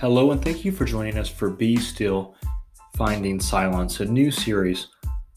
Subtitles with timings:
[0.00, 2.36] Hello, and thank you for joining us for Be Still
[2.96, 4.86] Finding Silence, a new series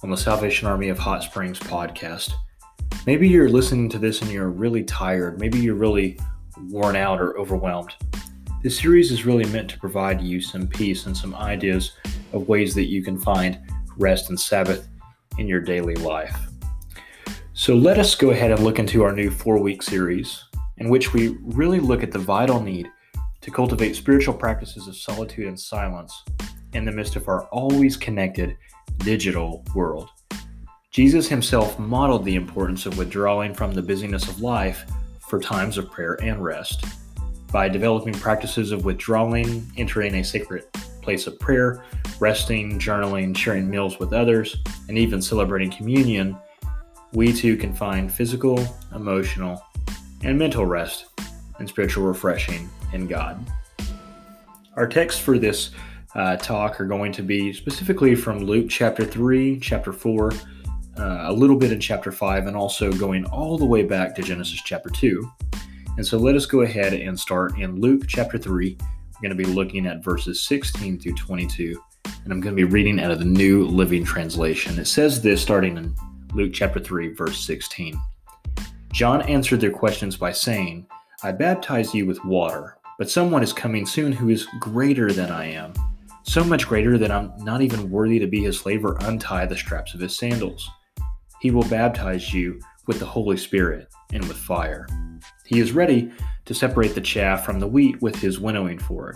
[0.04, 2.34] on the Salvation Army of Hot Springs podcast.
[3.07, 5.39] Maybe you're listening to this and you're really tired.
[5.39, 6.20] Maybe you're really
[6.70, 7.96] worn out or overwhelmed.
[8.61, 11.93] This series is really meant to provide you some peace and some ideas
[12.32, 13.57] of ways that you can find
[13.98, 14.88] rest and Sabbath
[15.39, 16.39] in your daily life.
[17.54, 20.46] So let us go ahead and look into our new four week series
[20.78, 22.87] in which we really look at the vital need
[23.41, 26.23] to cultivate spiritual practices of solitude and silence
[26.73, 28.55] in the midst of our always connected
[29.00, 30.09] digital world.
[30.91, 34.86] Jesus himself modeled the importance of withdrawing from the busyness of life
[35.27, 36.86] for times of prayer and rest.
[37.52, 41.83] By developing practices of withdrawing, entering a sacred place of prayer,
[42.19, 46.38] resting, journaling, sharing meals with others, and even celebrating communion,
[47.14, 48.64] we too can find physical,
[48.95, 49.66] emotional,
[50.23, 51.08] and mental rest
[51.59, 53.44] and spiritual refreshing in God.
[54.75, 55.72] Our text for this
[56.16, 60.31] uh, talk are going to be specifically from Luke chapter 3, chapter 4,
[60.98, 64.22] uh, a little bit in chapter 5, and also going all the way back to
[64.22, 65.30] Genesis chapter 2.
[65.98, 68.78] And so let us go ahead and start in Luke chapter 3.
[68.80, 71.81] We're going to be looking at verses 16 through 22,
[72.23, 74.80] and I'm going to be reading out of the New Living Translation.
[74.80, 75.95] It says this starting in
[76.33, 78.00] Luke chapter 3, verse 16.
[78.92, 80.86] John answered their questions by saying,
[81.23, 85.46] I baptize you with water, but someone is coming soon who is greater than I
[85.46, 85.74] am,
[86.22, 89.58] so much greater that I'm not even worthy to be his slave or untie the
[89.58, 90.70] straps of his sandals.
[91.40, 94.88] He will baptize you with the Holy Spirit and with fire.
[95.48, 96.12] He is ready
[96.46, 99.16] to separate the chaff from the wheat with his winnowing fork.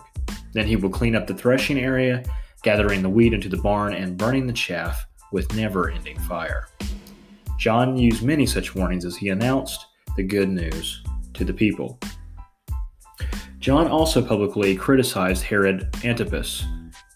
[0.54, 2.24] Then he will clean up the threshing area,
[2.64, 6.70] gathering the wheat into the barn and burning the chaff with never ending fire.
[7.60, 11.04] John used many such warnings as he announced the good news
[11.36, 12.00] to the people.
[13.60, 16.66] John also publicly criticized Herod Antipas,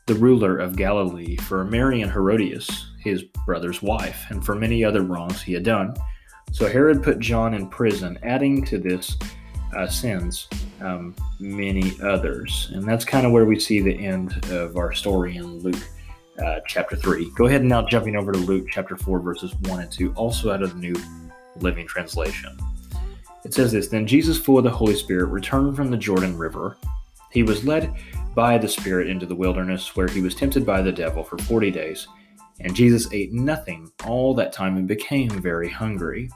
[0.07, 5.41] the ruler of Galilee, for marrying Herodias, his brother's wife, and for many other wrongs
[5.41, 5.93] he had done.
[6.51, 9.15] So Herod put John in prison, adding to this
[9.75, 10.47] uh, sins
[10.81, 12.71] um, many others.
[12.73, 15.87] And that's kind of where we see the end of our story in Luke
[16.43, 17.31] uh, chapter 3.
[17.35, 20.51] Go ahead and now jumping over to Luke chapter 4, verses 1 and 2, also
[20.51, 20.95] out of the New
[21.57, 22.57] Living Translation.
[23.45, 26.77] It says this Then Jesus, full of the Holy Spirit, returned from the Jordan River.
[27.31, 27.93] He was led
[28.35, 31.71] by the Spirit into the wilderness, where he was tempted by the devil for forty
[31.71, 32.07] days.
[32.61, 36.29] And Jesus ate nothing all that time and became very hungry.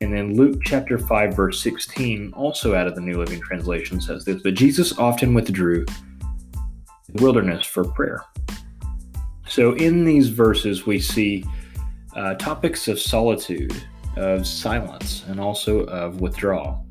[0.00, 4.24] And then Luke chapter 5, verse 16, also out of the New Living Translation, says
[4.24, 8.22] this But Jesus often withdrew to the wilderness for prayer.
[9.46, 11.44] So in these verses, we see
[12.14, 13.74] uh, topics of solitude
[14.16, 16.86] of silence and also of withdrawal.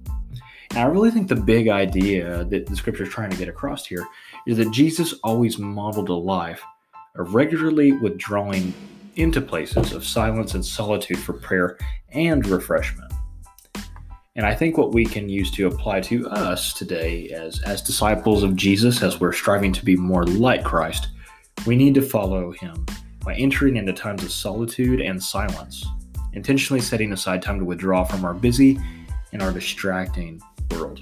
[0.71, 3.85] And I really think the big idea that the scripture is trying to get across
[3.85, 4.05] here
[4.47, 6.63] is that Jesus always modeled a life
[7.15, 8.73] of regularly withdrawing
[9.15, 11.77] into places of silence and solitude for prayer
[12.09, 13.13] and refreshment.
[14.35, 18.41] And I think what we can use to apply to us today as, as disciples
[18.41, 21.09] of Jesus, as we're striving to be more like Christ,
[21.67, 22.83] we need to follow him
[23.23, 25.85] by entering into times of solitude and silence
[26.33, 28.79] intentionally setting aside time to withdraw from our busy
[29.31, 31.01] and our distracting world.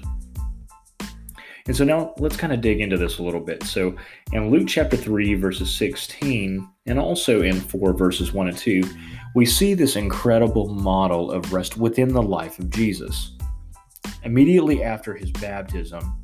[1.66, 3.62] And so now let's kind of dig into this a little bit.
[3.62, 3.94] So
[4.32, 8.82] in Luke chapter 3, verses 16, and also in 4, verses 1 and 2,
[9.34, 13.36] we see this incredible model of rest within the life of Jesus.
[14.24, 16.18] Immediately after his baptism,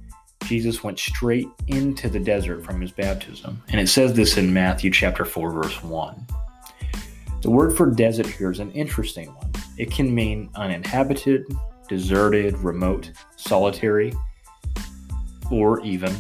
[0.45, 3.63] Jesus went straight into the desert from his baptism.
[3.69, 6.27] And it says this in Matthew chapter 4, verse 1.
[7.41, 9.53] The word for desert here is an interesting one.
[9.77, 11.47] It can mean uninhabited,
[11.89, 14.13] deserted, remote, solitary,
[15.51, 16.13] or even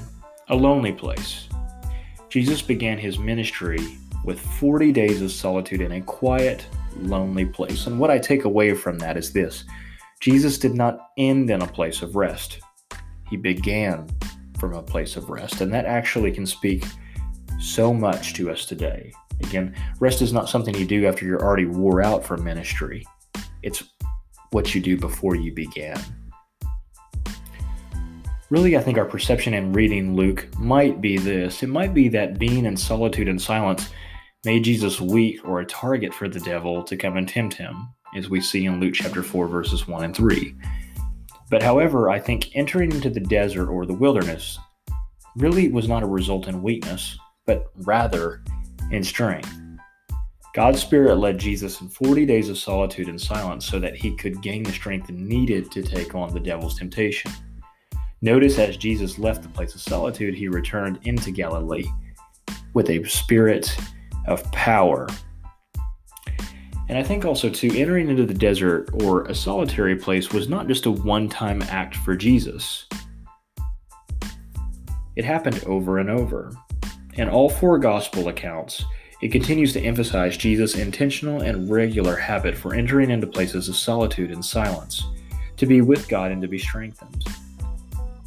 [0.48, 1.48] a lonely place.
[2.28, 3.80] Jesus began his ministry
[4.24, 7.86] with 40 days of solitude in a quiet, lonely place.
[7.88, 9.64] And what I take away from that is this
[10.20, 12.60] Jesus did not end in a place of rest,
[13.28, 14.08] he began
[14.58, 15.60] from a place of rest.
[15.60, 16.84] And that actually can speak
[17.58, 19.12] so much to us today.
[19.40, 23.06] Again, rest is not something you do after you're already wore out from ministry,
[23.62, 23.84] it's
[24.50, 26.00] what you do before you began.
[28.50, 32.38] Really, I think our perception in reading Luke might be this it might be that
[32.38, 33.90] being in solitude and silence
[34.44, 38.30] made Jesus weak or a target for the devil to come and tempt him, as
[38.30, 40.54] we see in Luke chapter 4, verses 1 and 3.
[41.50, 44.58] But however, I think entering into the desert or the wilderness
[45.36, 48.42] really was not a result in weakness, but rather
[48.90, 49.52] in strength.
[50.54, 54.42] God's Spirit led Jesus in 40 days of solitude and silence so that he could
[54.42, 57.30] gain the strength needed to take on the devil's temptation.
[58.22, 61.86] Notice as Jesus left the place of solitude, he returned into Galilee
[62.74, 63.76] with a spirit
[64.26, 65.06] of power.
[66.88, 70.66] And I think also, too, entering into the desert or a solitary place was not
[70.66, 72.86] just a one time act for Jesus.
[75.14, 76.50] It happened over and over.
[77.18, 78.84] In all four gospel accounts,
[79.22, 84.30] it continues to emphasize Jesus' intentional and regular habit for entering into places of solitude
[84.30, 85.04] and silence,
[85.56, 87.24] to be with God and to be strengthened.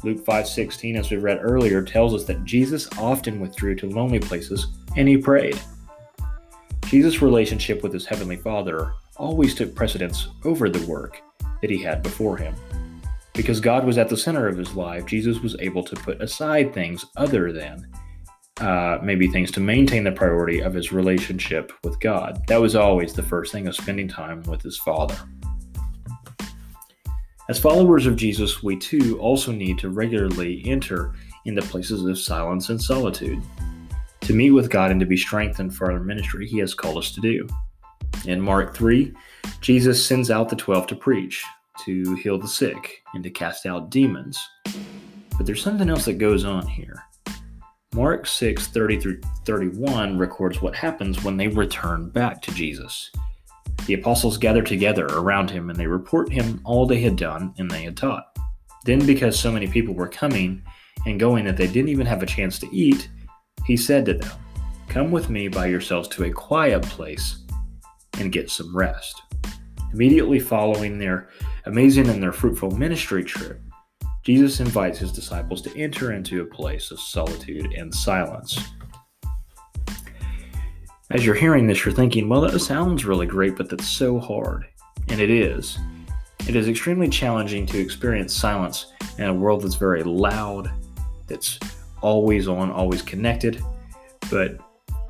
[0.04, 4.66] Luke 5:16 as we read earlier tells us that Jesus often withdrew to lonely places
[4.94, 5.58] and he prayed.
[6.84, 11.22] Jesus' relationship with his heavenly Father always took precedence over the work
[11.62, 12.54] that he had before him.
[13.32, 16.74] Because God was at the center of his life, Jesus was able to put aside
[16.74, 17.86] things other than
[18.60, 22.42] uh, maybe things to maintain the priority of his relationship with God.
[22.48, 25.16] That was always the first thing of spending time with his Father.
[27.48, 31.12] As followers of Jesus, we too also need to regularly enter
[31.44, 33.42] into places of silence and solitude
[34.20, 37.12] to meet with God and to be strengthened for our ministry He has called us
[37.12, 37.46] to do.
[38.26, 39.12] In Mark 3,
[39.60, 41.44] Jesus sends out the 12 to preach,
[41.84, 44.38] to heal the sick, and to cast out demons.
[45.36, 47.02] But there's something else that goes on here.
[47.94, 53.10] Mark 6 30 through 31 records what happens when they return back to Jesus.
[53.86, 57.70] The apostles gather together around him and they report him all they had done and
[57.70, 58.24] they had taught.
[58.84, 60.62] Then, because so many people were coming
[61.06, 63.08] and going that they didn't even have a chance to eat,
[63.66, 64.30] he said to them,
[64.88, 67.44] Come with me by yourselves to a quiet place
[68.18, 69.20] and get some rest.
[69.92, 71.28] Immediately following their
[71.66, 73.60] amazing and their fruitful ministry trip,
[74.22, 78.58] Jesus invites his disciples to enter into a place of solitude and silence.
[81.10, 84.66] As you're hearing this, you're thinking, well, that sounds really great, but that's so hard.
[85.08, 85.78] And it is.
[86.48, 90.70] It is extremely challenging to experience silence in a world that's very loud,
[91.26, 91.58] that's
[92.00, 93.62] always on, always connected.
[94.30, 94.58] But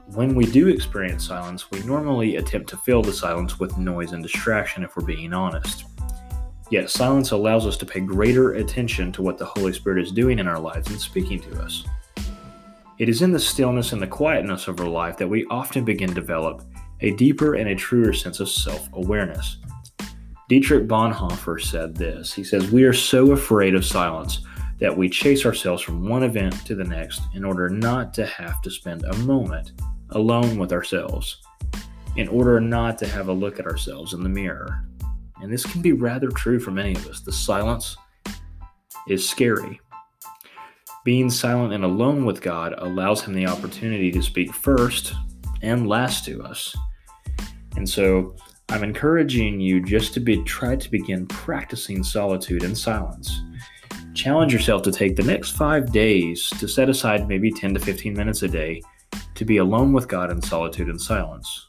[0.06, 4.22] when we do experience silence, we normally attempt to fill the silence with noise and
[4.22, 5.84] distraction if we're being honest.
[6.72, 10.38] Yet, silence allows us to pay greater attention to what the Holy Spirit is doing
[10.38, 11.84] in our lives and speaking to us.
[12.98, 16.08] It is in the stillness and the quietness of our life that we often begin
[16.08, 16.64] to develop
[17.02, 19.58] a deeper and a truer sense of self awareness.
[20.48, 24.40] Dietrich Bonhoeffer said this He says, We are so afraid of silence
[24.80, 28.62] that we chase ourselves from one event to the next in order not to have
[28.62, 29.72] to spend a moment
[30.12, 31.42] alone with ourselves,
[32.16, 34.86] in order not to have a look at ourselves in the mirror.
[35.42, 37.20] And this can be rather true for many of us.
[37.20, 37.96] The silence
[39.08, 39.80] is scary.
[41.04, 45.12] Being silent and alone with God allows Him the opportunity to speak first
[45.60, 46.74] and last to us.
[47.76, 48.36] And so
[48.70, 53.42] I'm encouraging you just to be try to begin practicing solitude and silence
[54.14, 58.14] challenge yourself to take the next five days to set aside maybe 10 to 15
[58.14, 58.82] minutes a day
[59.34, 61.68] to be alone with God in solitude and silence.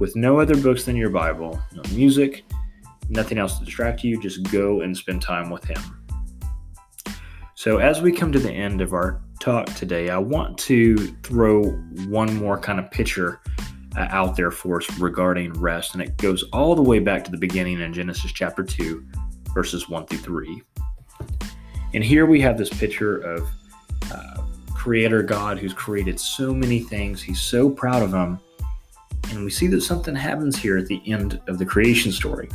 [0.00, 2.44] With no other books than your Bible, no music,
[3.12, 5.80] nothing else to distract you, just go and spend time with Him.
[7.54, 11.62] So, as we come to the end of our talk today, I want to throw
[12.08, 13.40] one more kind of picture
[13.96, 17.30] uh, out there for us regarding rest, and it goes all the way back to
[17.30, 19.06] the beginning in Genesis chapter 2,
[19.54, 20.62] verses 1 through 3.
[21.94, 23.48] And here we have this picture of
[24.10, 24.42] uh,
[24.74, 27.22] Creator God who's created so many things.
[27.22, 28.40] He's so proud of them.
[29.30, 32.48] And we see that something happens here at the end of the creation story.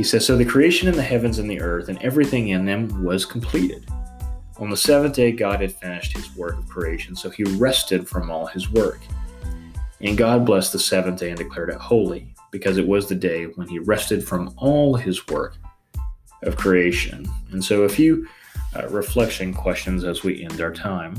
[0.00, 3.04] He says, So the creation in the heavens and the earth and everything in them
[3.04, 3.86] was completed.
[4.56, 8.30] On the seventh day, God had finished his work of creation, so he rested from
[8.30, 8.98] all his work.
[10.00, 13.44] And God blessed the seventh day and declared it holy, because it was the day
[13.44, 15.58] when he rested from all his work
[16.44, 17.28] of creation.
[17.50, 18.26] And so, a few
[18.74, 21.14] uh, reflection questions as we end our time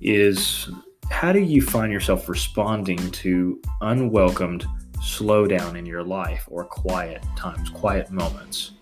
[0.00, 0.70] is
[1.10, 4.64] how do you find yourself responding to unwelcomed
[5.06, 8.72] slowdown in your life or quiet times, quiet moments?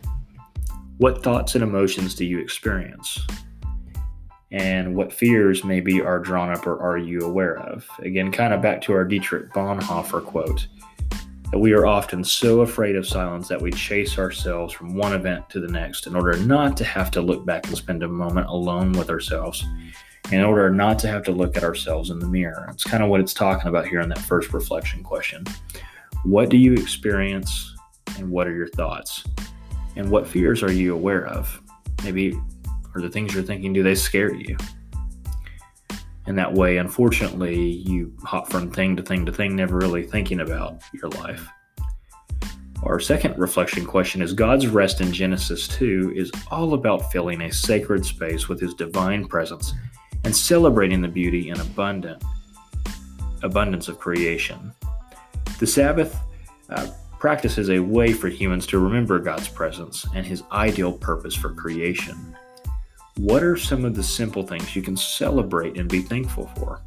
[0.96, 3.20] What thoughts and emotions do you experience?
[4.50, 7.86] And what fears maybe are drawn up or are you aware of?
[7.98, 10.66] Again, kind of back to our Dietrich Bonhoeffer quote
[11.50, 15.48] that we are often so afraid of silence that we chase ourselves from one event
[15.50, 18.48] to the next in order not to have to look back and spend a moment
[18.48, 19.64] alone with ourselves,
[20.32, 22.66] in order not to have to look at ourselves in the mirror.
[22.70, 25.44] It's kind of what it's talking about here in that first reflection question.
[26.24, 27.74] What do you experience
[28.18, 29.24] and what are your thoughts?
[29.96, 31.60] And what fears are you aware of?
[32.02, 32.38] Maybe
[32.94, 34.56] are the things you're thinking, do they scare you?
[36.26, 40.40] in that way, unfortunately, you hop from thing to thing to thing, never really thinking
[40.40, 41.46] about your life.
[42.82, 47.52] Our second reflection question is God's rest in Genesis 2 is all about filling a
[47.52, 49.74] sacred space with his divine presence
[50.24, 52.22] and celebrating the beauty and abundant
[53.42, 54.72] abundance of creation.
[55.58, 56.18] The Sabbath
[56.68, 61.34] uh, practice is a way for humans to remember God's presence and his ideal purpose
[61.34, 62.36] for creation.
[63.16, 66.82] What are some of the simple things you can celebrate and be thankful for?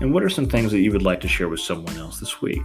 [0.00, 2.40] And what are some things that you would like to share with someone else this
[2.40, 2.62] week?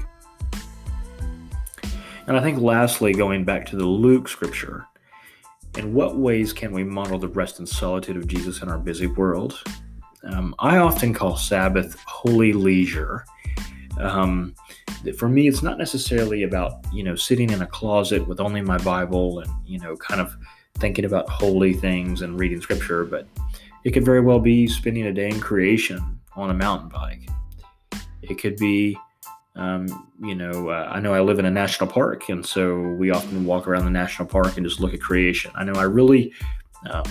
[2.27, 4.87] And I think lastly, going back to the Luke scripture,
[5.77, 9.07] in what ways can we model the rest and solitude of Jesus in our busy
[9.07, 9.61] world?
[10.23, 13.25] Um, I often call Sabbath holy leisure.
[13.99, 14.55] Um,
[15.17, 18.77] for me, it's not necessarily about you know sitting in a closet with only my
[18.79, 20.35] Bible and you know kind of
[20.79, 23.27] thinking about holy things and reading Scripture, but
[23.83, 27.29] it could very well be spending a day in creation on a mountain bike.
[28.21, 28.97] It could be
[29.55, 33.11] um, you know, uh, I know I live in a national park, and so we
[33.11, 35.51] often walk around the national park and just look at creation.
[35.55, 36.33] I know I really
[36.89, 37.05] um,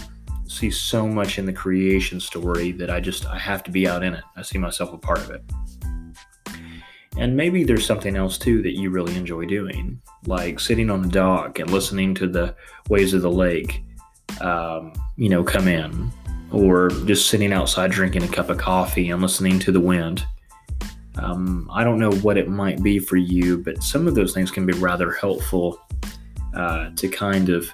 [0.47, 4.03] see so much in the creation story that I just I have to be out
[4.03, 4.25] in it.
[4.37, 5.43] I see myself a part of it.
[7.17, 11.09] And maybe there's something else too that you really enjoy doing, like sitting on the
[11.09, 12.55] dock and listening to the
[12.89, 13.85] waves of the lake,
[14.41, 16.11] um, you know, come in,
[16.51, 20.27] or just sitting outside drinking a cup of coffee and listening to the wind.
[21.17, 24.51] Um, I don't know what it might be for you, but some of those things
[24.51, 25.81] can be rather helpful
[26.55, 27.71] uh, to kind of,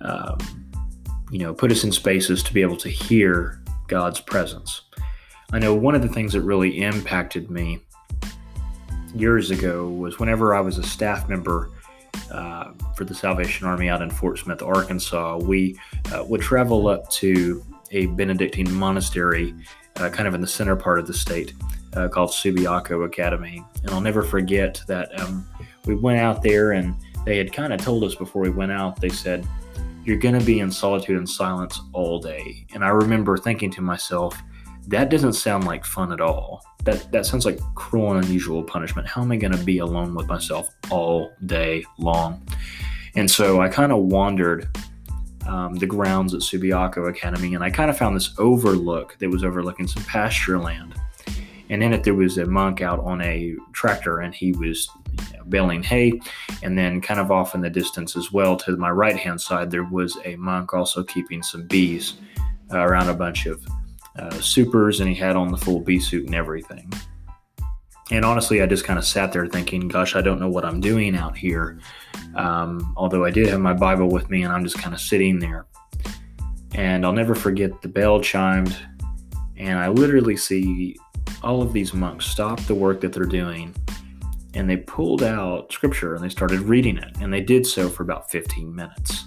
[0.00, 0.38] um,
[1.30, 4.82] you know, put us in spaces to be able to hear God's presence.
[5.52, 7.84] I know one of the things that really impacted me
[9.14, 11.70] years ago was whenever I was a staff member
[12.30, 15.78] uh, for the Salvation Army out in Fort Smith, Arkansas, we
[16.12, 19.54] uh, would travel up to a Benedictine monastery
[19.96, 21.52] uh, kind of in the center part of the state
[21.94, 23.64] uh, called Subiaco Academy.
[23.82, 25.46] And I'll never forget that um,
[25.86, 29.00] we went out there and they had kind of told us before we went out,
[29.00, 29.46] they said,
[30.04, 32.66] You're going to be in solitude and silence all day.
[32.74, 34.40] And I remember thinking to myself,
[34.86, 36.64] that doesn't sound like fun at all.
[36.84, 39.06] That that sounds like cruel and unusual punishment.
[39.06, 42.42] How am I going to be alone with myself all day long?
[43.16, 44.68] And so I kind of wandered
[45.46, 49.44] um, the grounds at Subiaco Academy, and I kind of found this overlook that was
[49.44, 50.94] overlooking some pasture land.
[51.68, 54.88] And in it, there was a monk out on a tractor, and he was
[55.32, 56.20] you know, baling hay.
[56.62, 59.70] And then, kind of off in the distance as well, to my right hand side,
[59.70, 62.14] there was a monk also keeping some bees
[62.72, 63.64] uh, around a bunch of
[64.18, 66.92] uh, supers, and he had on the full bee suit and everything.
[68.10, 70.80] And honestly, I just kind of sat there thinking, gosh, I don't know what I'm
[70.80, 71.78] doing out here.
[72.34, 75.38] Um, although I did have my Bible with me, and I'm just kind of sitting
[75.38, 75.66] there.
[76.74, 78.76] And I'll never forget the bell chimed,
[79.56, 80.96] and I literally see
[81.42, 83.74] all of these monks stop the work that they're doing
[84.54, 87.16] and they pulled out scripture and they started reading it.
[87.20, 89.26] And they did so for about 15 minutes.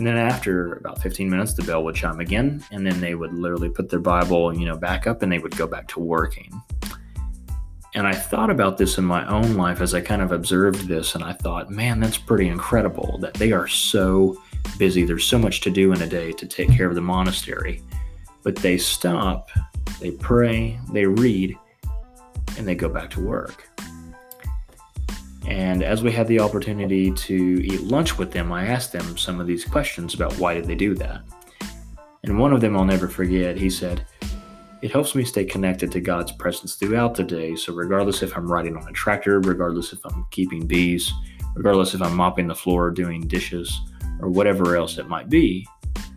[0.00, 3.34] And then after about 15 minutes, the bell would chime again, and then they would
[3.34, 6.50] literally put their Bible, you know, back up and they would go back to working.
[7.94, 11.16] And I thought about this in my own life as I kind of observed this,
[11.16, 14.42] and I thought, man, that's pretty incredible that they are so
[14.78, 15.04] busy.
[15.04, 17.82] There's so much to do in a day to take care of the monastery,
[18.42, 19.50] but they stop,
[20.00, 21.54] they pray, they read,
[22.56, 23.68] and they go back to work.
[25.46, 29.40] And as we had the opportunity to eat lunch with them, I asked them some
[29.40, 31.22] of these questions about why did they do that.
[32.24, 34.04] And one of them I'll never forget, he said,
[34.82, 37.54] it helps me stay connected to God's presence throughout the day.
[37.54, 41.12] So, regardless if I'm riding on a tractor, regardless if I'm keeping bees,
[41.54, 43.78] regardless if I'm mopping the floor, doing dishes,
[44.20, 45.66] or whatever else it might be,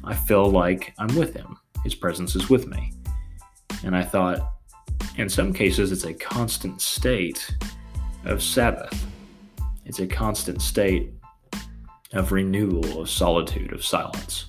[0.03, 1.57] I feel like I'm with Him.
[1.83, 2.93] His presence is with me.
[3.83, 4.53] And I thought,
[5.17, 7.55] in some cases, it's a constant state
[8.23, 9.05] of Sabbath,
[9.85, 11.11] it's a constant state
[12.13, 14.45] of renewal, of solitude, of silence.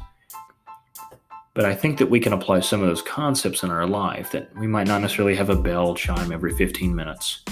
[1.54, 4.54] But I think that we can apply some of those concepts in our life that
[4.56, 7.42] we might not necessarily have a bell chime every 15 minutes.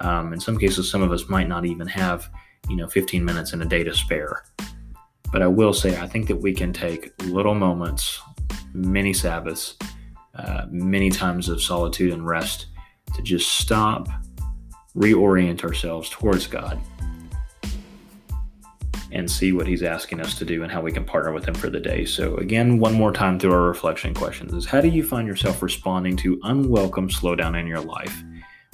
[0.00, 2.28] Um, in some cases, some of us might not even have,
[2.68, 4.44] you know, 15 minutes in a day to spare.
[5.30, 8.20] But I will say, I think that we can take little moments,
[8.72, 9.76] many Sabbaths,
[10.34, 12.66] uh, many times of solitude and rest
[13.14, 14.08] to just stop,
[14.96, 16.80] reorient ourselves towards God
[19.14, 21.54] and see what he's asking us to do and how we can partner with him
[21.54, 22.04] for the day.
[22.04, 25.62] So, again, one more time through our reflection questions is how do you find yourself
[25.62, 28.24] responding to unwelcome slowdown in your life?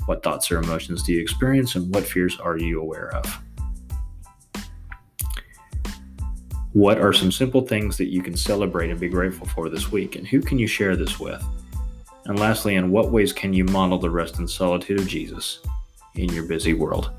[0.06, 3.42] What thoughts or emotions do you experience, and what fears are you aware of?
[6.72, 10.16] What are some simple things that you can celebrate and be grateful for this week,
[10.16, 11.44] and who can you share this with?
[12.24, 15.60] And lastly, in what ways can you model the rest and solitude of Jesus
[16.14, 17.10] in your busy world?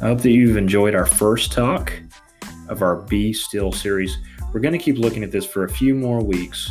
[0.00, 1.92] I hope that you've enjoyed our first talk
[2.68, 4.18] of our Be Still series.
[4.52, 6.70] We're going to keep looking at this for a few more weeks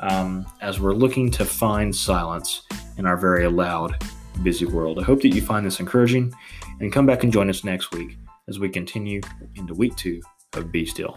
[0.00, 2.62] um, as we're looking to find silence
[2.96, 4.02] in our very loud,
[4.42, 4.98] busy world.
[4.98, 6.32] I hope that you find this encouraging
[6.80, 8.16] and come back and join us next week
[8.48, 9.20] as we continue
[9.56, 10.20] into week two
[10.54, 11.16] of Be Still.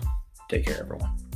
[0.49, 1.30] Take care, everyone.